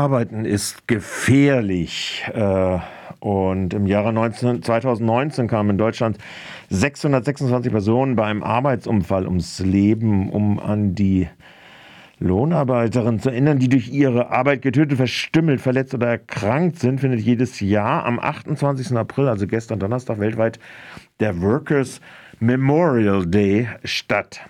Arbeiten 0.00 0.46
ist 0.46 0.88
gefährlich. 0.88 2.24
Äh, 2.32 2.78
und 3.18 3.74
im 3.74 3.86
Jahre 3.86 4.14
19, 4.14 4.62
2019 4.62 5.46
kamen 5.46 5.70
in 5.70 5.78
Deutschland 5.78 6.16
626 6.70 7.70
Personen 7.70 8.16
bei 8.16 8.24
einem 8.24 8.42
Arbeitsunfall 8.42 9.26
ums 9.26 9.58
Leben, 9.58 10.30
um 10.30 10.58
an 10.58 10.94
die 10.94 11.28
Lohnarbeiterinnen 12.18 13.20
zu 13.20 13.28
erinnern, 13.28 13.58
die 13.58 13.68
durch 13.68 13.90
ihre 13.90 14.30
Arbeit 14.30 14.62
getötet, 14.62 14.96
verstümmelt, 14.96 15.60
verletzt 15.60 15.92
oder 15.92 16.06
erkrankt 16.06 16.78
sind, 16.78 17.00
findet 17.00 17.20
jedes 17.20 17.60
Jahr 17.60 18.06
am 18.06 18.18
28. 18.18 18.96
April, 18.96 19.28
also 19.28 19.46
gestern 19.46 19.80
Donnerstag, 19.80 20.18
weltweit 20.18 20.58
der 21.18 21.42
Workers 21.42 22.00
Memorial 22.40 23.26
Day 23.26 23.68
statt. 23.84 24.40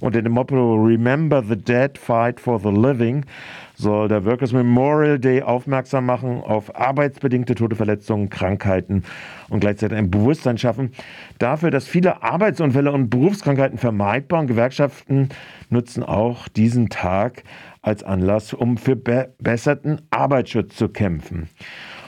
Unter 0.00 0.22
dem 0.22 0.32
Motto 0.32 0.74
Remember 0.74 1.42
the 1.42 1.56
Dead, 1.56 1.98
Fight 1.98 2.40
for 2.40 2.58
the 2.58 2.70
Living 2.70 3.26
soll 3.74 4.08
der 4.08 4.24
Workers 4.24 4.52
Memorial 4.52 5.18
Day 5.18 5.42
aufmerksam 5.42 6.06
machen 6.06 6.40
auf 6.40 6.74
arbeitsbedingte 6.74 7.54
tote 7.54 7.76
Verletzungen, 7.76 8.30
Krankheiten 8.30 9.04
und 9.50 9.60
gleichzeitig 9.60 9.98
ein 9.98 10.10
Bewusstsein 10.10 10.56
schaffen 10.56 10.92
dafür, 11.38 11.70
dass 11.70 11.86
viele 11.86 12.22
Arbeitsunfälle 12.22 12.90
und 12.90 13.10
Berufskrankheiten 13.10 13.76
vermeidbar 13.76 14.40
und 14.40 14.46
Gewerkschaften 14.46 15.28
nutzen 15.68 16.02
auch 16.02 16.48
diesen 16.48 16.88
Tag 16.88 17.44
als 17.82 18.02
Anlass, 18.02 18.54
um 18.54 18.78
für 18.78 18.96
verbesserten 18.96 20.00
Arbeitsschutz 20.10 20.74
zu 20.74 20.88
kämpfen. 20.88 21.50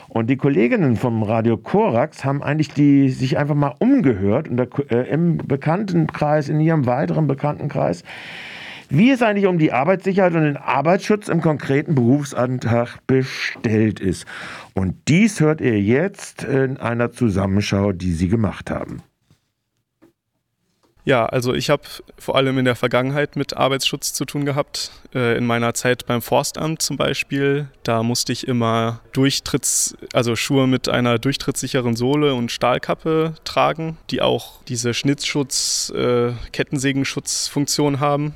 Und 0.09 0.27
die 0.27 0.37
Kolleginnen 0.37 0.95
vom 0.95 1.21
Radio 1.21 1.55
Korax 1.55 2.25
haben 2.25 2.41
eigentlich 2.41 2.73
die, 2.73 3.09
sich 3.09 3.37
einfach 3.37 3.53
mal 3.53 3.75
umgehört 3.79 4.47
und 4.47 4.59
äh, 4.91 5.03
im 5.03 5.37
Bekanntenkreis, 5.37 6.49
in 6.49 6.59
ihrem 6.59 6.87
weiteren 6.87 7.27
Bekanntenkreis, 7.27 8.03
wie 8.89 9.11
es 9.11 9.21
eigentlich 9.21 9.45
um 9.45 9.59
die 9.59 9.71
Arbeitssicherheit 9.71 10.33
und 10.33 10.41
den 10.41 10.57
Arbeitsschutz 10.57 11.27
im 11.27 11.41
konkreten 11.41 11.93
Berufsantrag 11.93 12.97
bestellt 13.05 13.99
ist. 13.99 14.25
Und 14.73 14.95
dies 15.07 15.39
hört 15.39 15.61
ihr 15.61 15.79
jetzt 15.79 16.43
in 16.43 16.77
einer 16.77 17.11
Zusammenschau, 17.11 17.91
die 17.91 18.13
sie 18.13 18.29
gemacht 18.29 18.71
haben. 18.71 19.03
Ja, 21.05 21.25
also 21.25 21.53
ich 21.53 21.69
habe 21.69 21.83
vor 22.17 22.35
allem 22.35 22.57
in 22.57 22.65
der 22.65 22.75
Vergangenheit 22.75 23.35
mit 23.35 23.55
Arbeitsschutz 23.55 24.13
zu 24.13 24.25
tun 24.25 24.45
gehabt. 24.45 24.91
Äh, 25.15 25.37
in 25.37 25.45
meiner 25.45 25.73
Zeit 25.73 26.05
beim 26.05 26.21
Forstamt 26.21 26.81
zum 26.81 26.97
Beispiel, 26.97 27.69
da 27.83 28.03
musste 28.03 28.33
ich 28.33 28.47
immer 28.47 28.99
Durchtritts, 29.13 29.95
also 30.13 30.35
Schuhe 30.35 30.67
mit 30.67 30.89
einer 30.89 31.17
durchtrittssicheren 31.17 31.95
Sohle 31.95 32.35
und 32.35 32.51
Stahlkappe 32.51 33.33
tragen, 33.43 33.97
die 34.09 34.21
auch 34.21 34.61
diese 34.67 34.93
Schnittschutz, 34.93 35.91
äh, 35.95 36.33
Kettensägenschutzfunktion 36.51 37.99
haben. 37.99 38.35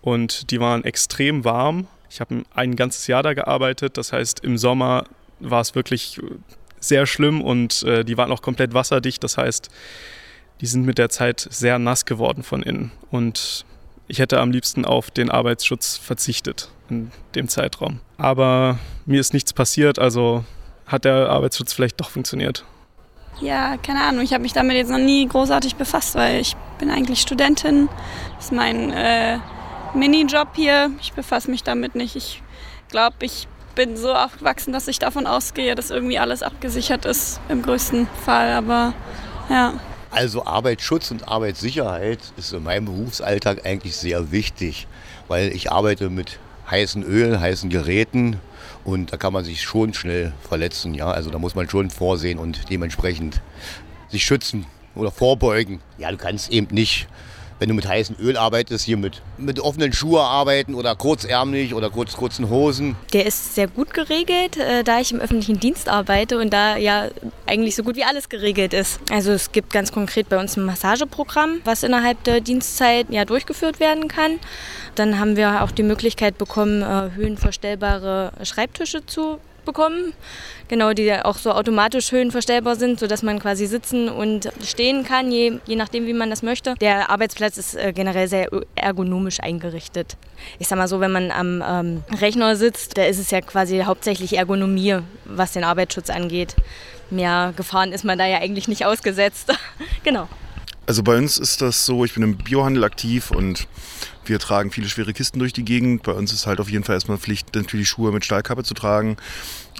Und 0.00 0.50
die 0.50 0.60
waren 0.60 0.84
extrem 0.84 1.44
warm. 1.44 1.86
Ich 2.08 2.20
habe 2.20 2.44
ein 2.54 2.76
ganzes 2.76 3.06
Jahr 3.08 3.22
da 3.22 3.34
gearbeitet. 3.34 3.96
Das 3.96 4.12
heißt, 4.12 4.40
im 4.40 4.56
Sommer 4.56 5.04
war 5.40 5.60
es 5.60 5.74
wirklich 5.74 6.20
sehr 6.78 7.06
schlimm 7.06 7.42
und 7.42 7.82
äh, 7.82 8.04
die 8.04 8.16
waren 8.16 8.32
auch 8.32 8.42
komplett 8.42 8.74
wasserdicht. 8.74 9.22
Das 9.22 9.36
heißt, 9.36 9.68
die 10.60 10.66
sind 10.66 10.84
mit 10.84 10.98
der 10.98 11.08
Zeit 11.08 11.46
sehr 11.50 11.78
nass 11.78 12.04
geworden 12.04 12.42
von 12.42 12.62
innen. 12.62 12.92
Und 13.10 13.64
ich 14.08 14.18
hätte 14.18 14.40
am 14.40 14.50
liebsten 14.50 14.84
auf 14.84 15.10
den 15.10 15.30
Arbeitsschutz 15.30 15.96
verzichtet 15.96 16.68
in 16.88 17.10
dem 17.34 17.48
Zeitraum. 17.48 18.00
Aber 18.18 18.78
mir 19.06 19.20
ist 19.20 19.32
nichts 19.32 19.52
passiert, 19.52 19.98
also 19.98 20.44
hat 20.86 21.04
der 21.04 21.30
Arbeitsschutz 21.30 21.72
vielleicht 21.72 22.00
doch 22.00 22.10
funktioniert. 22.10 22.64
Ja, 23.40 23.76
keine 23.78 24.02
Ahnung. 24.02 24.22
Ich 24.22 24.32
habe 24.32 24.42
mich 24.42 24.52
damit 24.52 24.76
jetzt 24.76 24.90
noch 24.90 24.98
nie 24.98 25.26
großartig 25.26 25.76
befasst, 25.76 26.14
weil 26.14 26.40
ich 26.40 26.56
bin 26.78 26.90
eigentlich 26.90 27.20
Studentin. 27.20 27.88
Das 28.36 28.46
ist 28.46 28.52
mein 28.52 28.90
äh, 28.90 29.38
Minijob 29.94 30.48
hier. 30.56 30.90
Ich 31.00 31.12
befasse 31.12 31.50
mich 31.50 31.62
damit 31.62 31.94
nicht. 31.94 32.16
Ich 32.16 32.42
glaube, 32.88 33.16
ich 33.20 33.48
bin 33.76 33.96
so 33.96 34.12
aufgewachsen, 34.12 34.72
dass 34.72 34.88
ich 34.88 34.98
davon 34.98 35.26
ausgehe, 35.26 35.74
dass 35.74 35.90
irgendwie 35.90 36.18
alles 36.18 36.42
abgesichert 36.42 37.06
ist 37.06 37.40
im 37.48 37.62
größten 37.62 38.08
Fall. 38.24 38.52
Aber 38.52 38.92
ja. 39.48 39.74
Also 40.10 40.44
Arbeitsschutz 40.44 41.12
und 41.12 41.28
Arbeitssicherheit 41.28 42.18
ist 42.36 42.52
in 42.52 42.64
meinem 42.64 42.86
Berufsalltag 42.86 43.64
eigentlich 43.64 43.96
sehr 43.96 44.32
wichtig, 44.32 44.88
weil 45.28 45.54
ich 45.54 45.70
arbeite 45.70 46.10
mit 46.10 46.40
heißen 46.68 47.04
Öl, 47.04 47.38
heißen 47.38 47.70
Geräten 47.70 48.40
und 48.84 49.12
da 49.12 49.16
kann 49.16 49.32
man 49.32 49.44
sich 49.44 49.62
schon 49.62 49.94
schnell 49.94 50.32
verletzen. 50.48 50.94
Ja? 50.94 51.10
Also 51.10 51.30
da 51.30 51.38
muss 51.38 51.54
man 51.54 51.68
schon 51.68 51.90
vorsehen 51.90 52.38
und 52.38 52.70
dementsprechend 52.70 53.40
sich 54.08 54.24
schützen 54.24 54.66
oder 54.96 55.12
vorbeugen. 55.12 55.80
Ja, 55.98 56.10
du 56.10 56.16
kannst 56.16 56.50
eben 56.50 56.74
nicht 56.74 57.06
wenn 57.60 57.68
du 57.68 57.74
mit 57.74 57.86
heißem 57.86 58.16
Öl 58.18 58.36
arbeitest, 58.36 58.84
hier 58.84 58.96
mit, 58.96 59.22
mit 59.36 59.60
offenen 59.60 59.92
Schuhen 59.92 60.22
arbeiten 60.22 60.74
oder 60.74 60.96
kurzärmlich 60.96 61.74
oder 61.74 61.90
kurz, 61.90 62.16
kurzen 62.16 62.48
Hosen. 62.48 62.96
Der 63.12 63.26
ist 63.26 63.54
sehr 63.54 63.68
gut 63.68 63.92
geregelt, 63.94 64.56
äh, 64.56 64.82
da 64.82 64.98
ich 64.98 65.12
im 65.12 65.20
öffentlichen 65.20 65.60
Dienst 65.60 65.88
arbeite 65.88 66.38
und 66.38 66.52
da 66.52 66.76
ja 66.76 67.08
eigentlich 67.46 67.76
so 67.76 67.82
gut 67.82 67.96
wie 67.96 68.04
alles 68.04 68.30
geregelt 68.30 68.72
ist. 68.72 68.98
Also 69.10 69.30
es 69.32 69.52
gibt 69.52 69.72
ganz 69.72 69.92
konkret 69.92 70.30
bei 70.30 70.38
uns 70.40 70.56
ein 70.56 70.64
Massageprogramm, 70.64 71.60
was 71.64 71.82
innerhalb 71.82 72.24
der 72.24 72.40
Dienstzeit 72.40 73.06
ja 73.10 73.26
durchgeführt 73.26 73.78
werden 73.78 74.08
kann. 74.08 74.40
Dann 74.94 75.20
haben 75.20 75.36
wir 75.36 75.62
auch 75.62 75.70
die 75.70 75.82
Möglichkeit 75.82 76.38
bekommen, 76.38 76.82
äh, 76.82 77.10
höhenverstellbare 77.14 78.32
Schreibtische 78.42 79.04
zu 79.04 79.38
bekommen. 79.64 80.12
Genau, 80.68 80.92
die 80.92 81.12
auch 81.12 81.36
so 81.36 81.52
automatisch 81.52 82.12
höhenverstellbar 82.12 82.76
sind, 82.76 83.00
sodass 83.00 83.22
man 83.22 83.38
quasi 83.38 83.66
sitzen 83.66 84.08
und 84.08 84.50
stehen 84.64 85.04
kann, 85.04 85.32
je, 85.32 85.58
je 85.66 85.76
nachdem, 85.76 86.06
wie 86.06 86.12
man 86.12 86.30
das 86.30 86.42
möchte. 86.42 86.74
Der 86.80 87.10
Arbeitsplatz 87.10 87.58
ist 87.58 87.74
äh, 87.74 87.92
generell 87.92 88.28
sehr 88.28 88.48
ergonomisch 88.74 89.40
eingerichtet. 89.40 90.16
Ich 90.58 90.68
sag 90.68 90.78
mal 90.78 90.88
so, 90.88 91.00
wenn 91.00 91.12
man 91.12 91.30
am 91.30 91.62
ähm, 91.66 92.04
Rechner 92.20 92.56
sitzt, 92.56 92.96
da 92.96 93.04
ist 93.04 93.18
es 93.18 93.30
ja 93.30 93.40
quasi 93.40 93.80
hauptsächlich 93.80 94.36
Ergonomie, 94.36 94.98
was 95.24 95.52
den 95.52 95.64
Arbeitsschutz 95.64 96.10
angeht. 96.10 96.54
Mehr 97.10 97.52
Gefahren 97.56 97.92
ist 97.92 98.04
man 98.04 98.18
da 98.18 98.26
ja 98.26 98.38
eigentlich 98.38 98.68
nicht 98.68 98.86
ausgesetzt. 98.86 99.52
genau. 100.04 100.28
Also 100.90 101.04
bei 101.04 101.16
uns 101.16 101.38
ist 101.38 101.62
das 101.62 101.86
so, 101.86 102.04
ich 102.04 102.14
bin 102.14 102.24
im 102.24 102.36
Biohandel 102.36 102.82
aktiv 102.82 103.30
und 103.30 103.68
wir 104.24 104.40
tragen 104.40 104.72
viele 104.72 104.88
schwere 104.88 105.12
Kisten 105.12 105.38
durch 105.38 105.52
die 105.52 105.64
Gegend. 105.64 106.02
Bei 106.02 106.10
uns 106.10 106.32
ist 106.32 106.48
halt 106.48 106.58
auf 106.58 106.68
jeden 106.68 106.82
Fall 106.82 106.96
erstmal 106.96 107.16
Pflicht, 107.16 107.54
natürlich 107.54 107.88
Schuhe 107.88 108.10
mit 108.10 108.24
Stahlkappe 108.24 108.64
zu 108.64 108.74
tragen. 108.74 109.16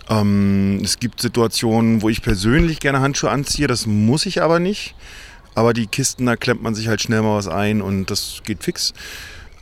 Ähm, 0.09 0.81
es 0.85 1.01
gibt 1.01 1.21
Situationen, 1.21 2.01
wo 2.01 2.09
ich 2.09 2.23
persönlich 2.23 2.79
gerne 2.79 3.01
Handschuhe 3.01 3.29
anziehe, 3.29 3.67
das 3.67 3.87
muss 3.87 4.25
ich 4.25 4.41
aber 4.41 4.61
nicht. 4.61 4.95
Aber 5.57 5.73
die 5.73 5.89
Kisten, 5.89 6.27
da 6.27 6.37
klemmt 6.37 6.63
man 6.63 6.77
sich 6.77 6.87
halt 6.87 7.01
schnell 7.01 7.23
mal 7.23 7.37
was 7.37 7.49
ein 7.49 7.83
und 7.83 8.09
das 8.09 8.43
geht 8.45 8.63
fix. 8.63 8.95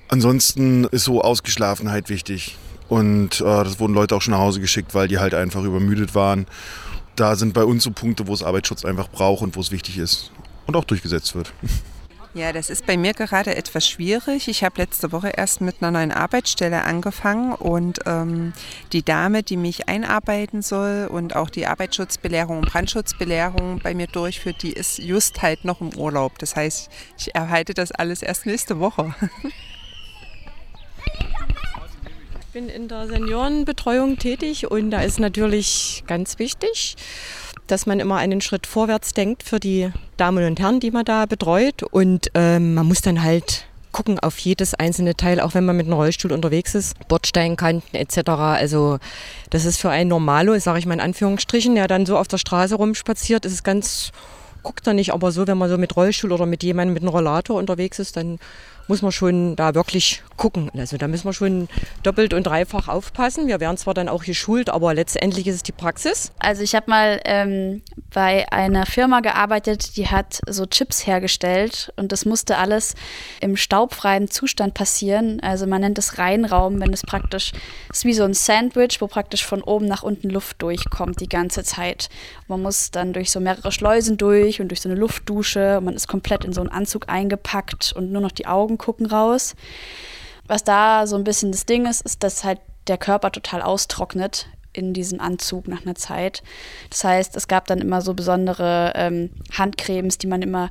Ansonsten 0.09 0.85
ist 0.85 1.05
so 1.05 1.23
Ausgeschlafenheit 1.23 2.11
wichtig. 2.11 2.59
Und 2.91 3.41
äh, 3.41 3.45
das 3.45 3.81
wurden 3.81 3.95
Leute 3.95 4.15
auch 4.15 4.21
schon 4.21 4.33
nach 4.33 4.41
Hause 4.41 4.61
geschickt, 4.61 4.95
weil 4.95 5.09
die 5.09 5.19
halt 5.19 5.33
einfach 5.33 5.65
übermüdet 5.65 6.15
waren. 6.15 6.45
Da 7.17 7.37
sind 7.37 7.55
bei 7.55 7.65
uns 7.65 7.85
so 7.85 7.91
Punkte, 7.91 8.27
wo 8.27 8.35
es 8.35 8.43
Arbeitsschutz 8.43 8.85
einfach 8.85 9.09
braucht 9.09 9.43
und 9.43 9.57
wo 9.57 9.61
es 9.63 9.71
wichtig 9.71 9.97
ist 9.97 10.31
und 10.69 10.77
auch 10.77 10.85
durchgesetzt 10.85 11.35
wird. 11.35 11.53
Ja, 12.35 12.53
das 12.53 12.69
ist 12.69 12.87
bei 12.87 12.97
mir 12.97 13.15
gerade 13.15 13.57
etwas 13.57 13.89
schwierig. 13.89 14.49
Ich 14.49 14.63
habe 14.63 14.83
letzte 14.83 15.13
Woche 15.13 15.31
erst 15.31 15.63
mit 15.63 15.77
einer 15.81 15.91
neuen 15.91 16.13
Arbeitsstelle 16.13 16.85
angefangen 16.85 17.53
und 17.55 18.01
ähm, 18.07 18.53
die 18.93 19.03
Dame, 19.03 19.43
die 19.43 19.57
mich 19.57 19.89
einarbeiten 19.89 20.61
soll 20.61 21.09
und 21.11 21.35
auch 21.35 21.49
die 21.49 21.67
Arbeitsschutzbelehrung 21.67 22.59
und 22.59 22.71
Brandschutzbelehrung 22.71 23.81
bei 23.83 23.95
mir 23.95 24.07
durchführt, 24.07 24.63
die 24.63 24.73
ist 24.73 24.99
just 24.99 25.41
halt 25.41 25.65
noch 25.65 25.81
im 25.81 25.97
Urlaub. 25.97 26.39
Das 26.39 26.55
heißt, 26.55 26.91
ich 27.19 27.35
erhalte 27.35 27.73
das 27.73 27.93
alles 27.93 28.23
erst 28.23 28.45
nächste 28.45 28.79
Woche. 28.79 29.15
Bin 32.59 32.69
in 32.69 32.89
der 32.89 33.07
Seniorenbetreuung 33.07 34.19
tätig 34.19 34.69
und 34.69 34.91
da 34.91 35.03
ist 35.03 35.21
natürlich 35.21 36.03
ganz 36.09 36.41
wichtig, 36.41 36.97
dass 37.69 37.87
man 37.87 38.01
immer 38.01 38.17
einen 38.17 38.41
Schritt 38.41 38.67
vorwärts 38.67 39.15
denkt 39.15 39.45
für 39.45 39.61
die 39.61 39.93
Damen 40.17 40.45
und 40.45 40.59
Herren, 40.59 40.81
die 40.81 40.91
man 40.91 41.05
da 41.05 41.27
betreut. 41.27 41.85
Und 41.85 42.33
ähm, 42.35 42.75
man 42.75 42.87
muss 42.87 43.01
dann 43.01 43.23
halt 43.23 43.67
gucken 43.93 44.19
auf 44.19 44.37
jedes 44.41 44.75
einzelne 44.75 45.15
Teil, 45.15 45.39
auch 45.39 45.55
wenn 45.55 45.67
man 45.67 45.77
mit 45.77 45.87
einem 45.87 45.93
Rollstuhl 45.93 46.33
unterwegs 46.33 46.75
ist, 46.75 46.97
Bordsteinkanten 47.07 47.95
etc. 47.95 48.29
Also 48.29 48.99
das 49.51 49.65
ist 49.65 49.81
für 49.81 49.91
einen 49.91 50.11
Normalo, 50.11 50.59
sage 50.59 50.81
ich 50.81 50.87
mal 50.87 50.95
in 50.95 51.01
Anführungsstrichen, 51.01 51.77
der 51.77 51.87
dann 51.87 52.07
so 52.07 52.19
auf 52.19 52.27
der 52.27 52.39
Straße 52.39 52.75
rumspaziert, 52.75 53.45
ist 53.45 53.53
es 53.53 53.63
ganz, 53.63 54.11
guckt 54.65 54.85
er 54.89 54.95
nicht, 54.95 55.13
aber 55.13 55.31
so, 55.31 55.47
wenn 55.47 55.59
man 55.59 55.71
so 55.71 55.79
mit 55.79 55.95
Rollstuhl 55.95 56.33
oder 56.33 56.45
mit 56.45 56.65
jemandem 56.65 56.95
mit 56.95 57.05
einem 57.05 57.13
Rollator 57.13 57.57
unterwegs 57.57 58.01
ist, 58.01 58.17
dann 58.17 58.41
muss 58.89 59.03
man 59.03 59.13
schon 59.13 59.55
da 59.55 59.75
wirklich 59.75 60.23
gucken. 60.37 60.71
Also 60.77 60.97
da 60.97 61.09
müssen 61.09 61.27
wir 61.27 61.35
schon 61.35 61.69
doppelt 62.03 62.33
und 62.33 62.45
dreifach 62.45 62.89
aufpassen. 62.89 63.47
Wir 63.47 63.61
werden 63.61 63.77
zwar 63.77 63.93
dann 63.93 64.09
auch 64.09 64.25
geschult, 64.25 64.71
aber 64.71 64.95
letztendlich 64.95 65.47
ist 65.47 65.57
es 65.57 65.63
die 65.63 65.73
Praxis. 65.73 66.33
Also 66.39 66.63
ich 66.63 66.75
habe 66.75 66.89
mal 66.89 67.21
ähm, 67.25 67.83
bei 68.13 68.51
einer 68.51 68.87
Firma 68.87 69.21
gearbeitet, 69.21 69.97
die 69.97 70.09
hat 70.09 70.41
so 70.49 70.65
Chips 70.65 71.07
hergestellt 71.07 71.93
und 71.97 72.13
das 72.13 72.25
musste 72.25 72.57
alles 72.57 72.95
im 73.41 73.57
staubfreien 73.57 74.29
Zustand 74.31 74.75
passieren. 74.75 75.41
Also 75.41 75.67
man 75.67 75.83
nennt 75.83 75.99
es 75.99 76.19
Reinraum, 76.19 76.81
wenn 76.81 76.93
es 76.93 77.03
praktisch 77.03 77.53
ist 77.91 78.05
wie 78.05 78.15
so 78.15 78.25
ein 78.25 78.35
Sandwich, 78.35 79.01
wo 79.01 79.07
praktisch 79.07 79.45
von 79.45 79.63
oben 79.63 79.87
nach 79.87 80.03
unten 80.03 80.31
Luft 80.31 80.63
durchkommt 80.63 81.21
die 81.21 81.29
ganze 81.29 81.65
Zeit. 81.65 82.09
Man 82.47 82.63
muss 82.63 82.91
dann 82.91 83.13
durch 83.13 83.31
so 83.31 83.41
mehrere 83.41 83.73
Schleusen 83.73 84.17
durch 84.17 84.61
und 84.61 84.69
durch 84.69 84.81
so 84.81 84.89
eine 84.89 84.99
Luftdusche. 84.99 85.81
Man 85.83 85.95
ist 85.95 86.09
komplett 86.09 86.45
in 86.45 86.53
so 86.53 86.61
einen 86.61 86.71
Anzug 86.71 87.09
eingepackt 87.09 87.93
und 87.95 88.11
nur 88.11 88.23
noch 88.23 88.33
die 88.33 88.47
Augen 88.47 88.78
gucken 88.79 89.07
raus. 89.07 89.55
Was 90.47 90.65
da 90.65 91.07
so 91.07 91.17
ein 91.17 91.25
bisschen 91.25 91.53
das 91.53 91.67
Ding 91.67 91.87
ist, 91.87 92.03
ist, 92.03 92.23
dass 92.23 92.45
halt 92.45 92.61
der 92.87 92.99
Körper 92.99 93.31
total 93.31 93.63
austrocknet 93.63 94.47
in 94.73 94.95
diesem 94.95 95.21
Anzug 95.21 95.69
nach 95.69 95.83
einer 95.83 95.95
Zeit. 95.95 96.43
Das 96.91 97.05
heißt, 97.05 97.37
es 97.37 97.49
gab 97.49 97.67
dann 97.67 97.79
immer 97.81 98.01
so 98.01 98.15
besondere 98.15 98.93
ähm, 98.95 99.31
Handcremes, 99.53 100.19
die 100.19 100.27
man 100.27 100.43
immer 100.43 100.71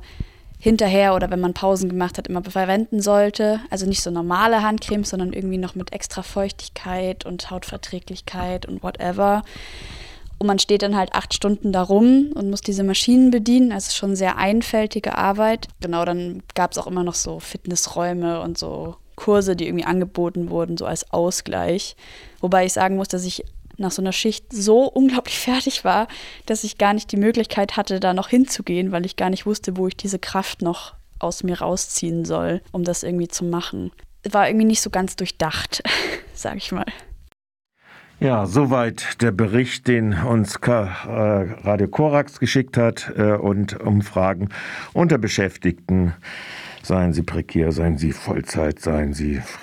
hinterher 0.58 1.14
oder 1.14 1.30
wenn 1.30 1.40
man 1.40 1.54
Pausen 1.54 1.88
gemacht 1.88 2.18
hat, 2.18 2.26
immer 2.26 2.42
verwenden 2.42 3.00
sollte. 3.00 3.60
Also 3.70 3.86
nicht 3.86 4.02
so 4.02 4.10
normale 4.10 4.62
Handcremes, 4.62 5.10
sondern 5.10 5.32
irgendwie 5.32 5.58
noch 5.58 5.76
mit 5.76 5.92
extra 5.92 6.22
Feuchtigkeit 6.22 7.24
und 7.24 7.50
Hautverträglichkeit 7.50 8.66
und 8.66 8.82
whatever. 8.82 9.44
Und 10.38 10.46
man 10.46 10.58
steht 10.58 10.82
dann 10.82 10.96
halt 10.96 11.14
acht 11.14 11.34
Stunden 11.34 11.72
da 11.72 11.82
rum 11.82 12.30
und 12.34 12.50
muss 12.50 12.60
diese 12.60 12.84
Maschinen 12.84 13.30
bedienen. 13.30 13.72
Also 13.72 13.92
schon 13.92 14.14
sehr 14.14 14.36
einfältige 14.36 15.18
Arbeit. 15.18 15.66
Genau, 15.80 16.04
dann 16.04 16.42
gab 16.54 16.72
es 16.72 16.78
auch 16.78 16.86
immer 16.86 17.02
noch 17.02 17.14
so 17.14 17.40
Fitnessräume 17.40 18.40
und 18.40 18.56
so 18.56 18.96
Kurse, 19.16 19.56
die 19.56 19.66
irgendwie 19.66 19.84
angeboten 19.84 20.48
wurden, 20.50 20.76
so 20.76 20.86
als 20.86 21.12
Ausgleich. 21.12 21.96
Wobei 22.40 22.66
ich 22.66 22.72
sagen 22.72 22.96
muss, 22.96 23.08
dass 23.08 23.24
ich 23.24 23.44
nach 23.78 23.90
so 23.90 24.00
einer 24.02 24.12
Schicht 24.12 24.52
so 24.52 24.84
unglaublich 24.84 25.38
fertig 25.40 25.84
war, 25.84 26.06
dass 26.46 26.64
ich 26.64 26.78
gar 26.78 26.94
nicht 26.94 27.10
die 27.10 27.16
Möglichkeit 27.16 27.76
hatte, 27.76 28.00
da 28.00 28.14
noch 28.14 28.28
hinzugehen, 28.28 28.92
weil 28.92 29.04
ich 29.04 29.16
gar 29.16 29.30
nicht 29.30 29.46
wusste, 29.46 29.76
wo 29.76 29.88
ich 29.88 29.96
diese 29.96 30.18
Kraft 30.18 30.62
noch 30.62 30.94
aus 31.18 31.42
mir 31.42 31.60
rausziehen 31.60 32.24
soll, 32.24 32.62
um 32.70 32.84
das 32.84 33.02
irgendwie 33.02 33.28
zu 33.28 33.44
machen. 33.44 33.90
War 34.30 34.48
irgendwie 34.48 34.66
nicht 34.66 34.82
so 34.82 34.90
ganz 34.90 35.16
durchdacht, 35.16 35.82
sag 36.34 36.56
ich 36.56 36.70
mal. 36.70 36.86
Ja, 38.20 38.46
soweit 38.46 39.22
der 39.22 39.30
Bericht, 39.30 39.86
den 39.86 40.12
uns 40.12 40.56
äh, 40.56 40.70
Radio 40.72 41.86
Korax 41.86 42.40
geschickt 42.40 42.76
hat 42.76 43.12
äh, 43.16 43.34
und 43.34 43.78
Umfragen 43.78 44.48
unter 44.92 45.18
Beschäftigten. 45.18 46.14
Seien 46.82 47.12
sie 47.12 47.22
prekär, 47.22 47.70
seien 47.70 47.96
sie 47.96 48.10
Vollzeit, 48.10 48.80
seien 48.80 49.12
sie 49.12 49.40